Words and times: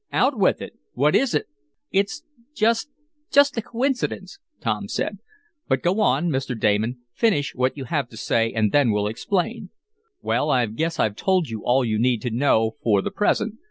Out 0.11 0.35
with 0.35 0.63
it! 0.63 0.79
What 0.93 1.15
is 1.15 1.35
it?" 1.35 1.45
"It's 1.91 2.23
just 2.55 2.89
just 3.31 3.55
a 3.55 3.61
coincidence," 3.61 4.39
Tom 4.59 4.87
said. 4.87 5.19
"But 5.67 5.83
go 5.83 5.99
on, 6.01 6.29
Mr. 6.31 6.59
Damon. 6.59 7.01
Finish 7.13 7.53
what 7.53 7.77
you 7.77 7.83
have 7.83 8.09
to 8.09 8.17
say 8.17 8.51
and 8.51 8.71
then 8.71 8.89
we'll 8.89 9.05
explain." 9.05 9.69
"Well, 10.19 10.49
I 10.49 10.65
guess 10.65 10.99
I've 10.99 11.15
told 11.15 11.49
you 11.49 11.63
all 11.63 11.85
you 11.85 11.99
need 11.99 12.23
to 12.23 12.31
know 12.31 12.77
for 12.81 13.03
the 13.03 13.11
present. 13.11 13.59